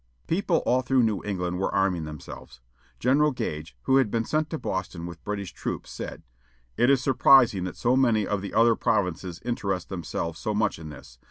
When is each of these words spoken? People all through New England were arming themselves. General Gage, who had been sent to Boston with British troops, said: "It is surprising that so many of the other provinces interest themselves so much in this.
People 0.25 0.63
all 0.65 0.81
through 0.81 1.03
New 1.03 1.21
England 1.23 1.59
were 1.59 1.71
arming 1.71 2.05
themselves. 2.05 2.59
General 2.99 3.29
Gage, 3.29 3.77
who 3.83 3.97
had 3.97 4.09
been 4.09 4.25
sent 4.25 4.49
to 4.49 4.57
Boston 4.57 5.05
with 5.05 5.23
British 5.23 5.53
troops, 5.53 5.91
said: 5.91 6.23
"It 6.75 6.89
is 6.89 7.03
surprising 7.03 7.65
that 7.65 7.77
so 7.77 7.95
many 7.95 8.25
of 8.25 8.41
the 8.41 8.55
other 8.55 8.75
provinces 8.75 9.39
interest 9.45 9.89
themselves 9.89 10.39
so 10.39 10.55
much 10.55 10.79
in 10.79 10.89
this. 10.89 11.19